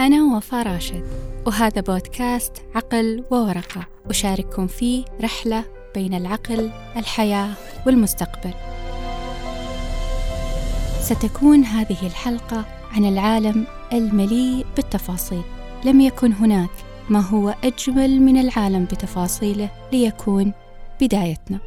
[0.00, 1.04] أنا وفاء راشد
[1.46, 7.50] وهذا بودكاست عقل وورقة أشارككم فيه رحلة بين العقل، الحياة
[7.86, 8.54] والمستقبل.
[11.00, 15.42] ستكون هذه الحلقة عن العالم المليء بالتفاصيل.
[15.84, 16.70] لم يكن هناك
[17.10, 20.52] ما هو أجمل من العالم بتفاصيله ليكون
[21.00, 21.58] بدايتنا.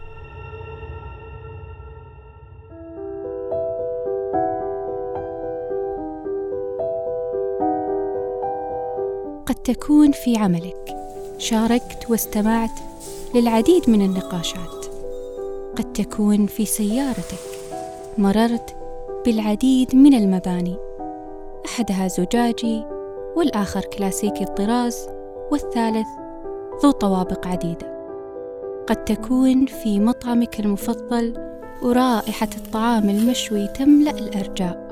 [9.52, 10.96] قد تكون في عملك.
[11.38, 12.80] شاركت واستمعت
[13.36, 14.86] للعديد من النقاشات.
[15.76, 17.40] قد تكون في سيارتك.
[18.18, 18.76] مررت
[19.26, 20.78] بالعديد من المباني.
[21.66, 22.84] أحدها زجاجي
[23.36, 25.08] والآخر كلاسيكي الطراز
[25.52, 26.08] والثالث
[26.84, 28.08] ذو طوابق عديدة.
[28.88, 31.34] قد تكون في مطعمك المفضل
[31.84, 34.92] ورائحة الطعام المشوي تملأ الأرجاء.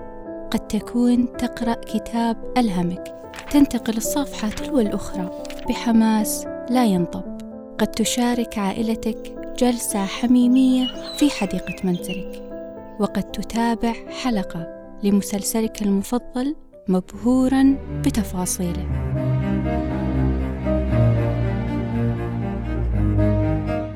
[0.52, 3.28] قد تكون تقرأ كتاب ألهمك.
[3.49, 7.23] تنتقل الصفحة تلو الأخرى بحماس لا ينطب.
[7.80, 12.44] قد تشارك عائلتك جلسة حميمية في حديقة منزلك.
[13.00, 14.67] وقد تتابع حلقة
[15.03, 16.55] لمسلسلك المفضل
[16.88, 18.86] مبهورا بتفاصيله.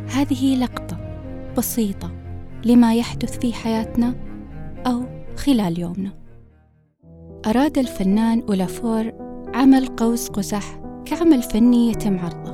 [0.09, 0.97] هذه لقطة
[1.57, 2.11] بسيطة
[2.65, 4.15] لما يحدث في حياتنا
[4.87, 5.03] أو
[5.37, 6.11] خلال يومنا.
[7.45, 9.22] أراد الفنان أولافور
[9.53, 10.63] عمل قوس قزح
[11.05, 12.53] كعمل فني يتم عرضه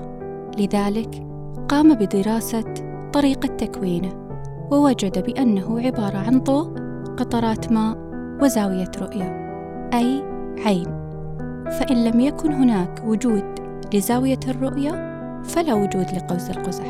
[0.57, 1.23] لذلك
[1.69, 2.73] قام بدراسة
[3.13, 4.29] طريقة تكوينه
[4.71, 6.73] ووجد بأنه عبارة عن ضوء
[7.17, 7.97] قطرات ماء
[8.41, 9.49] وزاوية رؤية
[9.93, 10.23] أي
[10.65, 11.09] عين.
[11.69, 13.43] فإن لم يكن هناك وجود
[13.93, 14.91] لزاوية الرؤية
[15.43, 16.85] فلا وجود لقوس القزح.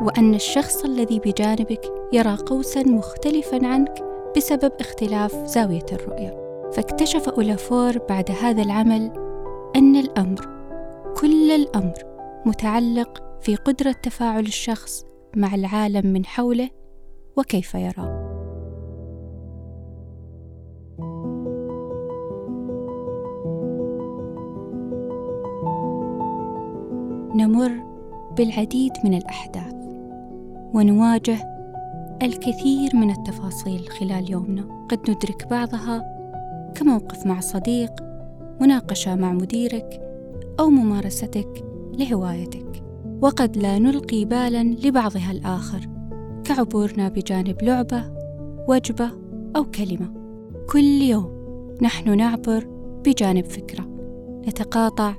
[0.00, 1.80] وأن الشخص الذي بجانبك
[2.12, 4.04] يرى قوسا مختلفا عنك
[4.36, 6.48] بسبب اختلاف زاوية الرؤية.
[6.72, 9.27] فاكتشف أولافور بعد هذا العمل
[9.76, 10.48] أن الأمر
[11.20, 11.94] كل الأمر
[12.46, 15.04] متعلق في قدرة تفاعل الشخص
[15.36, 16.70] مع العالم من حوله
[17.36, 18.28] وكيف يراه.
[27.34, 27.70] نمر
[28.36, 29.74] بالعديد من الأحداث
[30.74, 31.38] ونواجه
[32.22, 34.86] الكثير من التفاصيل خلال يومنا.
[34.88, 36.18] قد ندرك بعضها
[36.74, 38.07] كموقف مع صديق
[38.60, 40.00] مناقشة مع مديرك
[40.60, 41.64] أو ممارستك
[41.98, 42.82] لهوايتك.
[43.22, 45.80] وقد لا نلقي بالا لبعضها الآخر
[46.44, 48.04] كعبورنا بجانب لعبة
[48.68, 49.10] وجبة
[49.56, 50.12] أو كلمة.
[50.70, 51.30] كل يوم
[51.82, 52.66] نحن نعبر
[53.06, 53.88] بجانب فكرة
[54.48, 55.14] نتقاطع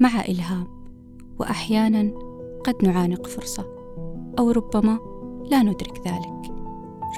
[0.00, 0.66] مع إلهام
[1.38, 2.12] وأحيانا
[2.64, 3.64] قد نعانق فرصة
[4.38, 4.98] أو ربما
[5.50, 6.38] لا ندرك ذلك.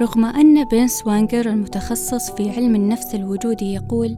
[0.01, 4.17] رغم أن بنس وانجر المتخصص في علم النفس الوجودي يقول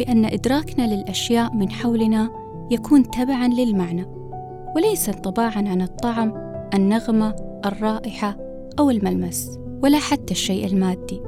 [0.00, 2.30] بأن إدراكنا للأشياء من حولنا
[2.70, 4.06] يكون تبعا للمعنى
[4.76, 6.32] وليس انطباعا عن الطعم
[6.74, 7.34] النغمة
[7.66, 8.36] الرائحة
[8.78, 11.22] أو الملمس ولا حتى الشيء المادي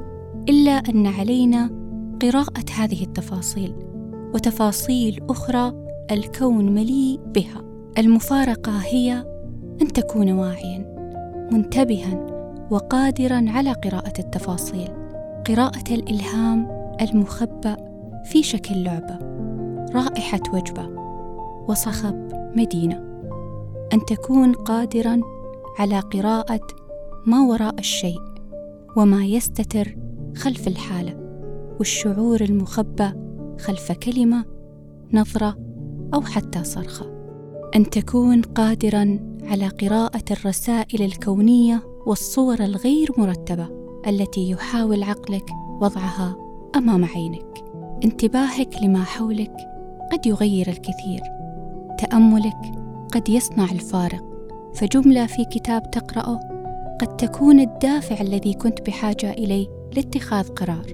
[0.49, 1.69] إلا أن علينا
[2.21, 3.75] قراءة هذه التفاصيل
[4.33, 5.73] وتفاصيل أخرى
[6.11, 7.61] الكون مليء بها.
[7.97, 9.25] المفارقة هي
[9.81, 10.95] أن تكون واعيا
[11.51, 12.27] منتبها
[12.71, 14.89] وقادرا على قراءة التفاصيل
[15.47, 16.67] قراءة الإلهام
[17.01, 17.92] المخبأ
[18.25, 19.19] في شكل لعبة.
[19.95, 20.89] رائحة وجبة.
[21.67, 22.95] وصخب مدينة.
[23.93, 25.21] أن تكون قادرا
[25.79, 26.67] على قراءة
[27.25, 28.21] ما وراء الشيء
[28.97, 29.97] وما يستتر
[30.35, 31.17] خلف الحالة
[31.79, 33.13] والشعور المخبأ
[33.59, 34.45] خلف كلمة
[35.13, 35.57] نظرة
[36.13, 37.13] أو حتى صرخة.
[37.75, 43.67] أن تكون قادرا على قراءة الرسائل الكونية والصور الغير مرتبة
[44.07, 45.49] التي يحاول عقلك
[45.81, 46.35] وضعها
[46.75, 47.52] أمام عينك.
[48.03, 49.55] انتباهك لما حولك
[50.11, 51.21] قد يغير الكثير.
[51.99, 52.71] تأملك
[53.13, 54.23] قد يصنع الفارق.
[54.75, 56.39] فجملة في كتاب تقرأه
[57.01, 60.85] قد تكون الدافع الذي كنت بحاجة إليه لاتخاذ قرار.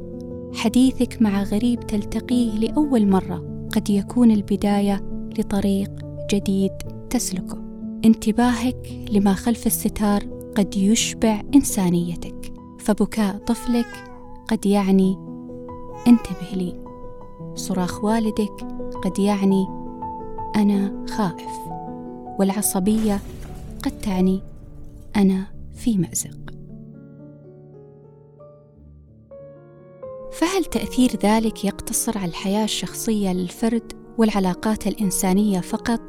[0.54, 5.02] حديثك مع غريب تلتقيه لأول مرة قد يكون البداية
[5.40, 5.92] لطريق
[6.32, 6.72] جديد
[7.10, 7.58] تسلكه.
[8.06, 10.24] انتباهك لما خلف الستار
[10.56, 12.54] قد يشبع إنسانيتك.
[12.80, 14.04] فبكاء طفلك
[14.48, 15.18] قد يعني
[16.08, 16.79] انتبه لي.
[17.60, 18.68] صراخ والدك
[19.04, 19.68] قد يعني
[20.56, 21.52] أنا خائف
[22.40, 23.20] والعصبية
[23.84, 24.44] قد تعني
[25.16, 26.38] أنا في مأزق.
[30.32, 36.02] فهل تأثير ذلك يقتصر على الحياة الشخصية للفرد والعلاقات الإنسانية فقط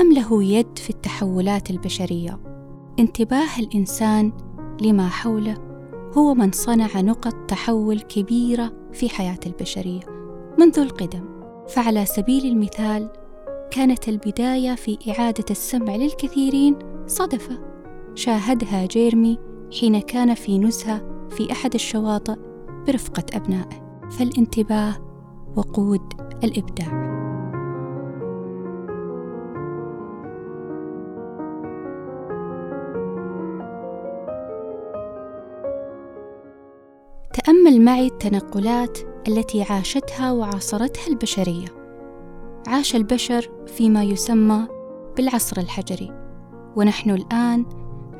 [0.00, 2.40] أم له يد في التحولات البشرية؟
[2.98, 4.32] انتباه الإنسان
[4.80, 5.54] لما حوله
[6.16, 10.23] هو من صنع نقط تحول كبيرة في حياة البشرية.
[10.58, 11.34] منذ القدم.
[11.68, 13.08] فعلى سبيل المثال
[13.70, 17.58] كانت البداية في إعادة السمع للكثيرين صدفة.
[18.14, 19.38] شاهدها جيرمي
[19.80, 22.36] حين كان في نزهة في أحد الشواطئ
[22.86, 24.00] برفقة أبنائه.
[24.10, 24.94] فالانتباه
[25.56, 26.12] وقود
[26.44, 27.04] الإبداع.
[37.44, 38.98] تأمل معي التنقلات
[39.28, 41.68] التي عاشتها وعاصرتها البشرية.
[42.66, 44.66] عاش البشر فيما يسمى
[45.16, 46.12] بالعصر الحجري،
[46.76, 47.66] ونحن الآن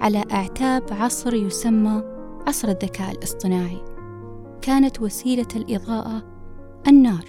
[0.00, 2.02] على أعتاب عصر يسمى
[2.46, 3.84] عصر الذكاء الاصطناعي.
[4.62, 6.22] كانت وسيلة الإضاءة
[6.88, 7.24] النار،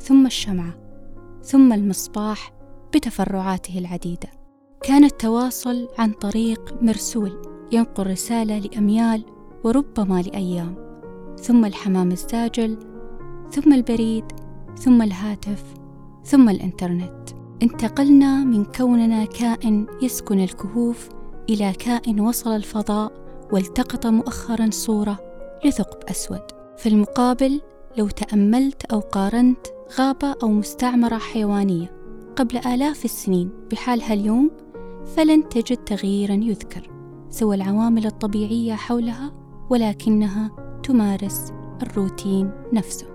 [0.00, 0.74] ثم الشمعة،
[1.42, 2.52] ثم المصباح
[2.94, 4.28] بتفرعاته العديدة.
[4.82, 7.42] كان التواصل عن طريق مرسول
[7.72, 9.24] ينقل رسالة لأميال
[9.64, 10.74] وربما لأيام.
[11.36, 12.78] ثم الحمام الزاجل
[13.50, 14.24] ثم البريد
[14.76, 15.64] ثم الهاتف
[16.24, 17.30] ثم الإنترنت.
[17.62, 21.08] انتقلنا من كوننا كائن يسكن الكهوف
[21.50, 23.12] إلى كائن وصل الفضاء
[23.52, 25.18] والتقط مؤخرا صورة
[25.64, 26.42] لثقب أسود.
[26.76, 27.60] في المقابل
[27.98, 29.66] لو تأملت أو قارنت
[29.98, 31.92] غابه أو مستعمرة حيوانية
[32.36, 33.50] قبل آلاف السنين.
[33.70, 34.50] بحالها اليوم
[35.16, 36.90] فلن تجد تغييرا يذكر.
[37.30, 39.32] سوى العوامل الطبيعية حولها
[39.70, 40.50] ولكنها
[40.82, 41.52] تمارس
[41.82, 43.13] الروتين نفسه.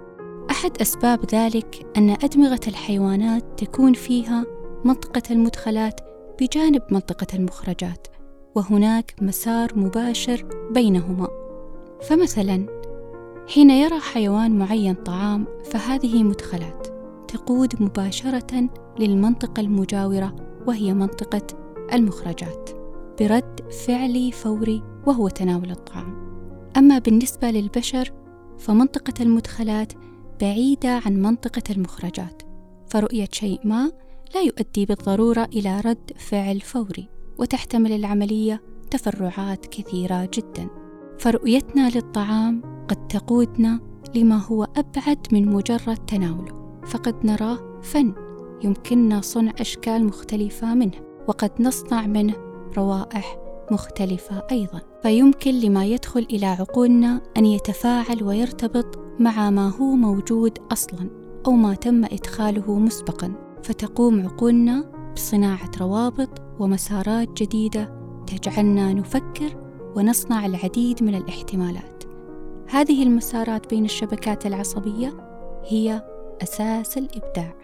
[0.60, 4.46] أحد أسباب ذلك أن أدمغة الحيوانات تكون فيها
[4.86, 6.00] منطقة المدخلات
[6.42, 8.08] بجانب منطقة المخرجات
[8.56, 11.28] وهناك مسار مباشر بينهما.
[12.02, 12.66] فمثلا
[13.48, 16.88] حين يرى حيوان معين طعام فهذه مدخلات
[17.28, 18.70] تقود مباشرة
[19.00, 20.36] للمنطقة المجاورة
[20.68, 21.48] وهي منطقة
[21.94, 22.70] المخرجات
[23.20, 26.16] برد فعلي فوري وهو تناول الطعام.
[26.78, 28.12] أما بالنسبة للبشر
[28.58, 29.94] فمنطقة المدخلات
[30.42, 32.42] بعيدة عن منطقة المخرجات
[32.88, 33.92] فرؤية شيء ما
[34.36, 40.68] لا يؤدي بالضرورة إلى رد فعل فوري وتحتمل العملية تفرعات كثيرة جدا.
[41.20, 43.80] فرؤيتنا للطعام قد تقودنا
[44.16, 48.14] لما هو أبعد من مجرد تناوله فقد نراه فن
[48.64, 52.36] يمكننا صنع أشكال مختلفة منه وقد نصنع منه
[52.78, 53.38] روائح
[53.72, 54.82] مختلفة أيضا.
[55.02, 61.10] فيمكن لما يدخل إلى عقولنا أن يتفاعل ويرتبط مع ما هو موجود أصلا
[61.48, 63.34] أو ما تم إدخاله مسبقا
[63.64, 66.30] فتقوم عقولنا بصناعة روابط
[66.60, 69.58] ومسارات جديدة تجعلنا نفكر
[69.96, 72.04] ونصنع العديد من الاحتمالات.
[72.70, 75.14] هذه المسارات بين الشبكات العصبية
[75.66, 76.04] هي
[76.44, 77.56] أساس الإبداع.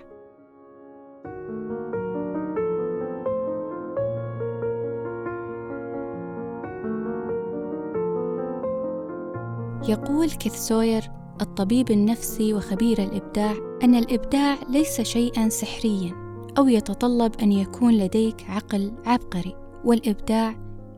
[9.89, 11.11] يقول كيث سوير
[11.41, 13.53] الطبيب النفسي وخبير الإبداع
[13.83, 16.13] أن الإبداع ليس شيئا سحريا
[16.57, 19.55] أو يتطلب أن يكون لديك عقل عبقري
[19.85, 20.55] والإبداع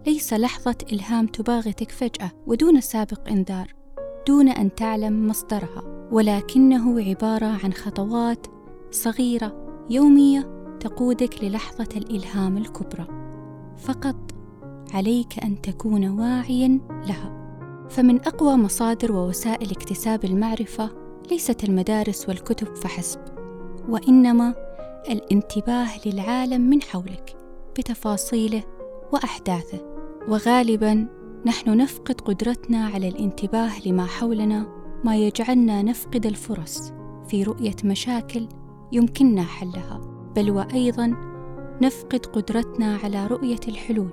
[0.07, 3.74] ليس لحظة إلهام تباغتك فجأة ودون سابق إنذار
[4.28, 8.48] دون أن تعلم مصدرها ولكنه عبارة عن خطوات
[8.92, 13.07] صغيرة يومية تقودك للحظة الإلهام الكبرى.
[13.78, 14.16] فقط
[14.94, 17.37] عليك أن تكون واعيا لها.
[17.89, 20.89] فمن أقوى مصادر ووسائل اكتساب المعرفة
[21.31, 23.19] ليست المدارس والكتب فحسب
[23.89, 24.54] وإنما
[25.09, 27.35] الانتباه للعالم من حولك
[27.80, 28.64] بتفاصيله
[29.14, 29.97] وأحداثه.
[30.28, 31.07] وغالبا
[31.45, 34.68] نحن نفقد قدرتنا على الانتباه لما حولنا
[35.04, 36.94] ما يجعلنا نفقد الفرص
[37.28, 38.47] في رؤية مشاكل
[38.92, 40.02] يمكننا حلها.
[40.35, 41.14] بل وأيضا
[41.81, 44.09] نفقد قدرتنا على رؤية الحلول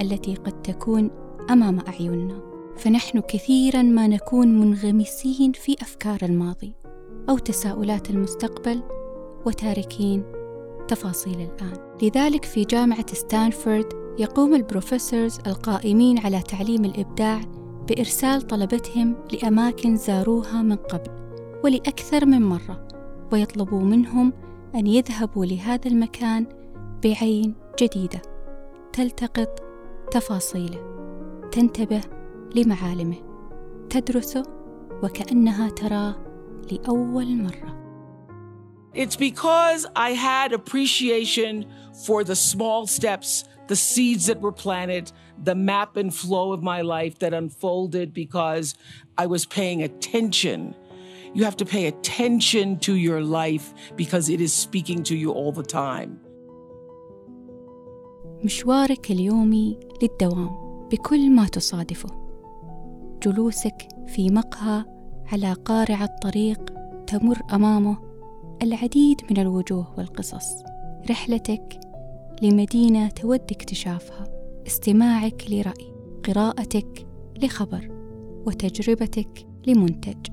[0.00, 1.10] التي قد تكون
[1.50, 2.51] أمام أعيننا.
[2.76, 6.74] فنحن كثيرا ما نكون منغمسين في أفكار الماضي
[7.28, 8.82] أو تساؤلات المستقبل
[9.46, 10.24] وتاركين
[10.88, 11.96] تفاصيل الآن.
[12.02, 13.86] لذلك في جامعة ستانفورد
[14.18, 17.40] يقوم البروفيسورز القائمين على تعليم الإبداع
[17.88, 21.10] بإرسال طلبتهم لأماكن زاروها من قبل
[21.64, 22.88] ولأكثر من مرة
[23.32, 24.32] ويطلبوا منهم
[24.74, 26.46] أن يذهبوا لهذا المكان
[27.04, 28.22] بعين جديدة
[28.92, 29.62] تلتقط
[30.10, 30.80] تفاصيله
[31.52, 32.00] تنتبه
[32.56, 33.16] لمعالمه
[33.90, 34.42] تدرسه
[35.02, 36.16] وكأنها تراه
[36.72, 37.82] لأول مرة
[38.94, 41.64] It's because I had appreciation
[42.04, 45.10] for the small steps, the seeds that were planted,
[45.42, 48.74] the map and flow of my life that unfolded because
[49.16, 50.74] I was paying attention.
[51.32, 55.52] You have to pay attention to your life because it is speaking to you all
[55.52, 56.18] the time.
[58.44, 60.50] مشوارك اليومي للدوام
[60.90, 62.21] بكل ما تصادفه
[63.22, 64.84] جلوسك في مقهى
[65.32, 66.72] على قارع الطريق
[67.06, 67.98] تمر أمامه
[68.62, 70.46] العديد من الوجوه والقصص.
[71.10, 71.80] رحلتك
[72.42, 74.24] لمدينة تود اكتشافها.
[74.66, 75.92] استماعك لرأي.
[76.24, 77.06] قراءتك
[77.42, 77.88] لخبر.
[78.46, 80.26] وتجربتك لمنتج.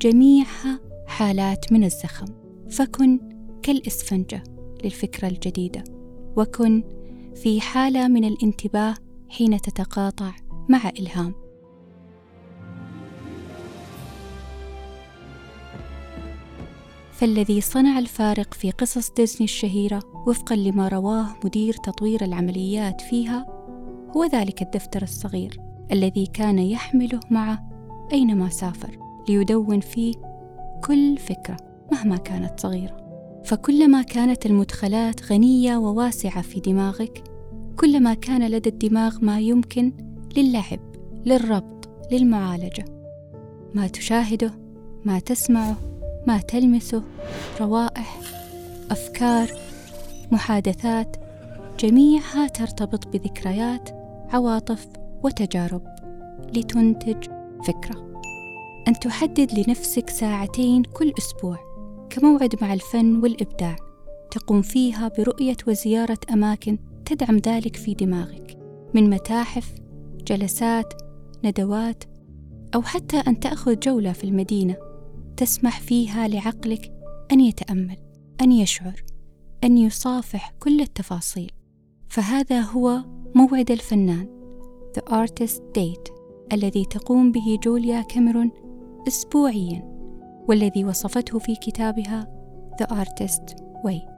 [0.00, 2.26] جميعها حالات من الزخم.
[2.70, 3.20] فكن
[3.62, 4.42] كالإسفنجة
[4.84, 5.84] للفكرة الجديدة.
[6.36, 6.82] وكن
[7.34, 8.94] في حالة من الانتباه
[9.28, 10.32] حين تتقاطع
[10.68, 11.43] مع إلهام.
[17.24, 23.46] فالذي صنع الفارق في قصص ديزني الشهيرة وفقا لما رواه مدير تطوير العمليات فيها
[24.16, 25.60] هو ذلك الدفتر الصغير
[25.92, 27.70] الذي كان يحمله معه
[28.12, 30.14] أينما سافر ليدون فيه
[30.84, 31.56] كل فكرة
[31.92, 32.96] مهما كانت صغيرة.
[33.44, 37.24] فكلما كانت المدخلات غنية وواسعة في دماغك
[37.76, 39.92] كلما كان لدى الدماغ ما يمكن
[40.36, 40.80] للعب
[41.26, 42.84] للربط للمعالجة.
[43.74, 44.54] ما تشاهده
[45.04, 45.76] ما تسمعه
[46.26, 47.02] ما تلمسه
[47.60, 48.20] روائح
[48.90, 49.50] أفكار
[50.32, 51.16] محادثات
[51.80, 53.88] جميعها ترتبط بذكريات
[54.32, 54.86] عواطف
[55.22, 55.82] وتجارب
[56.56, 57.24] لتنتج
[57.66, 58.14] فكرة.
[58.88, 61.58] أن تحدد لنفسك ساعتين كل أسبوع
[62.10, 63.76] كموعد مع الفن والإبداع
[64.30, 68.56] تقوم فيها برؤية وزيارة أماكن تدعم ذلك في دماغك
[68.94, 69.74] من متاحف
[70.26, 70.94] جلسات
[71.44, 72.04] ندوات
[72.74, 74.76] أو حتى أن تأخذ جولة في المدينة.
[75.36, 76.92] تسمح فيها لعقلك
[77.32, 77.96] أن يتأمل
[78.40, 79.04] أن يشعر
[79.64, 81.52] أن يصافح كل التفاصيل.
[82.08, 84.28] فهذا هو موعد الفنان
[84.98, 86.12] The Artist Date
[86.52, 88.50] الذي تقوم به جوليا كاميرون
[89.08, 89.82] أسبوعيا
[90.48, 92.28] والذي وصفته في كتابها
[92.82, 93.54] The Artist
[93.86, 94.14] Way.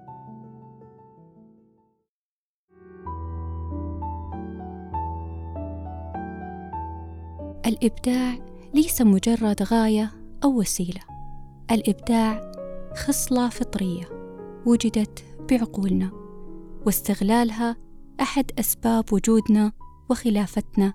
[7.67, 8.39] الإبداع
[8.75, 11.01] ليس مجرد غاية أو وسيلة.
[11.71, 12.53] الإبداع
[12.97, 14.09] خصلة فطرية
[14.67, 16.11] وجدت بعقولنا
[16.87, 17.77] واستغلالها
[18.21, 19.73] أحد أسباب وجودنا
[20.11, 20.93] وخلافتنا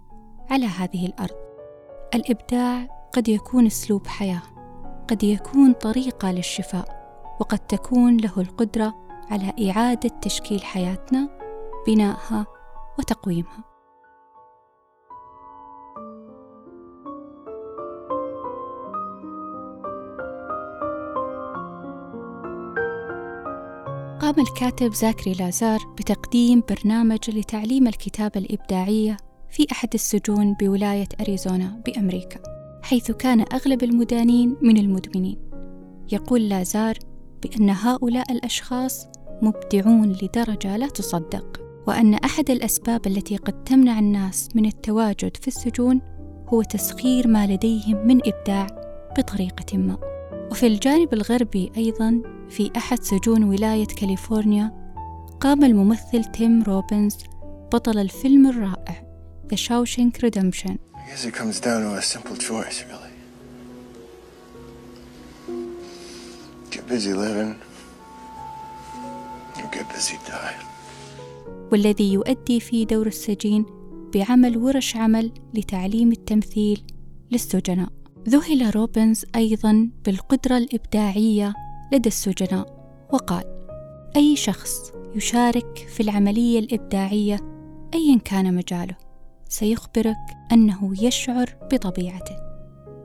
[0.49, 1.35] على هذه الأرض.
[2.15, 4.41] الإبداع قد يكون أسلوب حياة
[5.09, 7.01] قد يكون طريقة للشفاء
[7.39, 8.95] وقد تكون له القدرة
[9.31, 11.29] على إعادة تشكيل حياتنا
[11.87, 12.45] بنائها
[12.99, 13.70] وتقويمها.
[24.31, 29.17] قام الكاتب زاكري لازار بتقديم برنامج لتعليم الكتابة الإبداعية
[29.49, 32.39] في أحد السجون بولاية أريزونا بأمريكا
[32.83, 35.37] حيث كان أغلب المدانين من المدمنين.
[36.11, 36.97] يقول لازار
[37.43, 39.07] بأن هؤلاء الأشخاص
[39.41, 46.01] مبدعون لدرجة لا تصدق وأن أحد الأسباب التي قد تمنع الناس من التواجد في السجون
[46.47, 48.67] هو تسخير ما لديهم من إبداع
[49.17, 50.10] بطريقة ما.
[50.51, 54.71] وفي الجانب الغربي أيضا في أحد سجون ولاية كاليفورنيا
[55.39, 57.17] قام الممثل تيم روبنز
[57.73, 59.11] بطل الفيلم الرائع
[59.53, 63.13] The Shawshank Redemption I guess it comes down to a simple choice, really.
[66.73, 67.55] Get busy living
[69.57, 70.67] or get busy dying.
[71.71, 73.65] والذي يؤدي في دور السجين
[74.13, 76.83] بعمل ورش عمل لتعليم التمثيل
[77.31, 81.53] للسجناء ذهل روبنز أيضا بالقدرة الإبداعية
[81.93, 82.81] لدى السجناء
[83.13, 83.43] وقال
[84.15, 87.37] أي شخص يشارك في العملية الإبداعية
[87.93, 88.95] أيا كان مجاله
[89.49, 92.35] سيخبرك أنه يشعر بطبيعته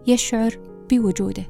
[0.06, 0.58] يشعر
[0.90, 1.44] بوجوده.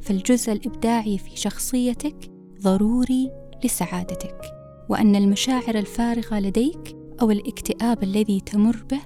[0.00, 2.30] فالجزء الإبداعي في شخصيتك
[2.62, 3.30] ضروري
[3.64, 4.40] لسعادتك
[4.88, 9.00] وأن المشاعر الفارغة لديك أو الاكتئاب الذي تمر به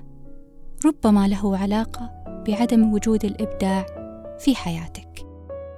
[0.87, 3.87] ربما له علاقة بعدم وجود الإبداع
[4.39, 5.27] في حياتك.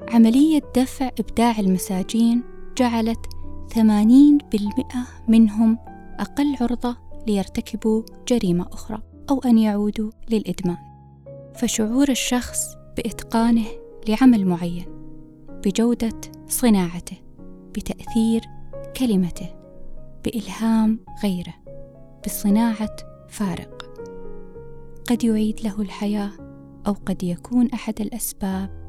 [0.08, 2.42] عملية دفع إبداع المساجين
[2.78, 3.26] جعلت
[3.74, 3.78] 80%
[5.28, 5.78] منهم
[6.18, 10.76] أقل عرضة ليرتكبوا جريمة أخرى أو أن يعودوا للإدمان.
[11.54, 12.58] فشعور الشخص
[12.96, 13.66] بإتقانه
[14.08, 14.86] لعمل معين
[15.64, 17.16] بجودة صناعته
[17.74, 18.42] بتأثير
[18.96, 19.48] كلمته
[20.24, 21.54] بإلهام غيره
[22.26, 22.96] بصناعة
[23.28, 23.84] فارق.
[25.10, 26.30] قد يعيد له الحياة
[26.86, 28.84] أو قد يكون أحد الأسباب.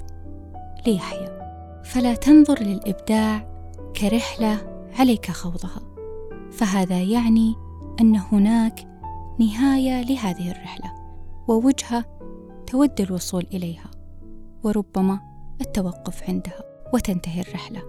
[0.88, 1.46] ليحيا
[1.84, 3.56] فلا تنظر للإبداع
[3.96, 4.58] كرحلة
[5.00, 5.82] عليك خوضها.
[6.52, 7.56] فهذا يعني
[8.02, 8.88] أن هناك
[9.40, 10.92] نهاية لهذه الرحلة
[11.48, 12.06] ووجهة
[12.68, 13.92] تود الوصول إليها
[14.64, 15.20] وربما
[15.62, 17.82] التوقف عندها وتنتهي الرحلة.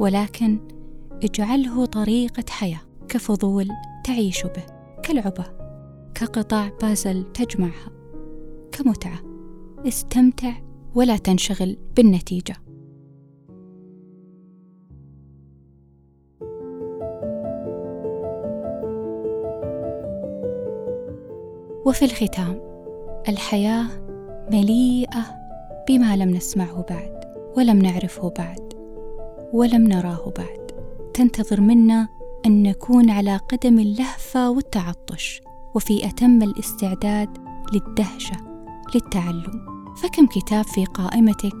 [0.00, 0.58] ولكن
[1.24, 3.68] اجعله طريقة حياة كفضول
[4.04, 4.66] تعيش به
[5.02, 5.44] كالعبة
[6.14, 7.99] كقطع بازل تجمعها.
[8.82, 9.18] كمتعة
[9.86, 10.52] استمتع
[10.94, 12.56] ولا تنشغل بالنتيجة.
[21.86, 22.60] وفي الختام
[23.28, 23.86] الحياة
[24.52, 25.24] مليئة
[25.88, 27.20] بما لم نسمعه بعد
[27.56, 28.74] ولم نعرفه بعد
[29.52, 30.70] ولم نراه بعد.
[31.14, 32.08] تنتظر منا
[32.46, 35.40] أن نكون على قدم اللهفة والتعطش
[35.74, 37.28] وفي أتم الاستعداد
[37.72, 38.49] للدهشة.
[38.94, 39.70] للتعلم.
[39.96, 41.56] فكم كتاب في قائمتك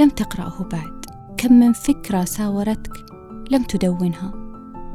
[0.00, 1.04] لم تقرأه بعد؟
[1.36, 2.92] كم من فكرة ساورتك
[3.50, 4.32] لم تدونها؟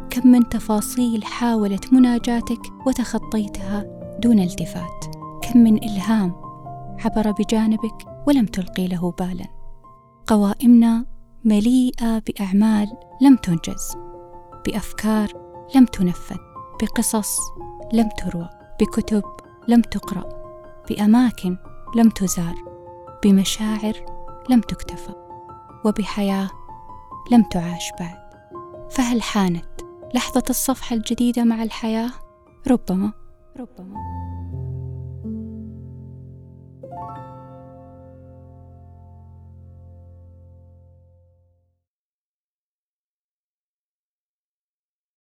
[0.10, 3.86] كم من تفاصيل حاولت مناجاتك وتخطيتها
[4.20, 5.06] دون التفات؟
[5.42, 6.36] كم من إلهام
[7.06, 9.46] عبر بجانبك ولم تلقي له بالا؟
[10.28, 11.06] قوائمنا
[11.46, 12.88] مليئة بأعمال
[13.22, 13.98] لم تنجز
[14.66, 15.28] بأفكار
[15.76, 16.38] لم تنفذ
[16.82, 17.38] بقصص
[17.94, 18.50] لم تروى
[18.82, 19.24] بكتب
[19.68, 20.30] لم تقرأ
[20.90, 21.58] بأماكن
[21.96, 22.56] لم تزار
[23.24, 23.94] بمشاعر
[24.50, 25.14] لم تكتفى
[25.86, 26.50] وبحياة
[27.32, 28.28] لم تعاش بعد.
[28.90, 29.66] فهل حانت
[30.16, 32.10] لحظة الصفحه الجديدة مع الحياة؟
[32.68, 33.14] ربما
[33.60, 33.96] ربما.